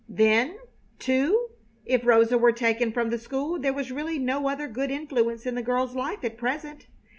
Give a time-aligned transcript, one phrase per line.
[0.09, 0.57] Then,
[0.97, 1.49] too,
[1.85, 5.53] if Rosa were taken from the school there was really no other good influence in
[5.53, 6.87] the girl's life at present.